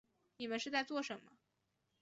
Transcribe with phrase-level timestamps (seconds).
[0.37, 1.33] 你们是在做什么